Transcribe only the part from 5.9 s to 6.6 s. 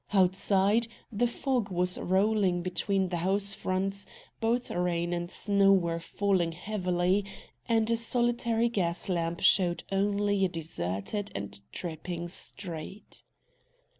falling